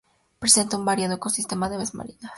Presenta 0.39 0.77
un 0.77 0.83
variado 0.85 1.13
ecosistema 1.17 1.69
de 1.69 1.75
aves 1.75 1.93
marinas. 1.93 2.29